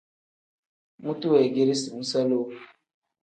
Mutu 1.03 1.25
weegeresi 1.33 1.87
muusa 1.93 2.19
lowu. 2.29 2.49